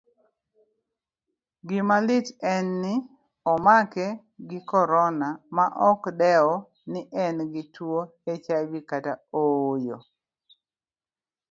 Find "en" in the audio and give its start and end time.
2.53-2.65